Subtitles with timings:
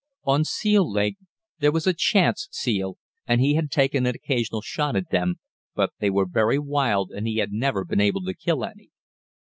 [0.23, 1.17] On Seal Lake
[1.59, 5.35] there was a "chance" seal, and he had taken an occasional shot at them,
[5.75, 8.89] but they were very wild and he had never been able to kill any.